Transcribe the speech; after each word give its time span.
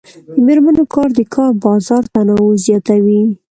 د 0.33 0.35
میرمنو 0.45 0.83
کار 0.93 1.09
د 1.17 1.21
کار 1.35 1.51
بازار 1.63 2.03
تنوع 2.13 2.51
زیاتوي. 2.65 3.23